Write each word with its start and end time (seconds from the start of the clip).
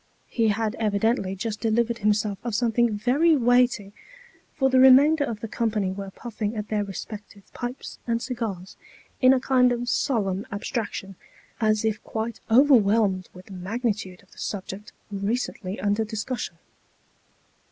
He 0.29 0.47
had 0.47 0.73
evidently 0.79 1.35
just 1.35 1.59
delivered 1.61 1.99
himself 1.99 2.39
of 2.43 2.55
something 2.55 2.89
very 2.97 3.35
weighty; 3.37 3.93
for 4.55 4.67
the 4.67 4.79
remainder 4.79 5.23
of 5.23 5.41
the 5.41 5.47
company 5.47 5.91
were 5.91 6.09
puffing 6.09 6.55
at 6.55 6.69
their 6.69 6.83
respective 6.83 7.53
pipes 7.53 7.99
and 8.07 8.19
cigars 8.19 8.77
in 9.21 9.31
a 9.31 9.39
kind 9.39 9.71
of 9.71 9.87
solemn 9.87 10.47
abstraction, 10.51 11.17
as 11.59 11.85
if 11.85 12.03
quite 12.03 12.39
overwhelmed 12.49 13.29
with 13.35 13.45
the 13.45 13.53
magnitude 13.53 14.23
of 14.23 14.31
the 14.31 14.39
subject 14.39 14.91
recently 15.11 15.79
under 15.79 16.03
discussion. 16.03 16.57